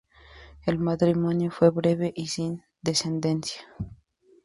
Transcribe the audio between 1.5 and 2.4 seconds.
fue breve y